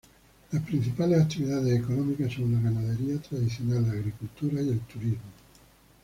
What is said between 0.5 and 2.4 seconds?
Las principales actividades económicas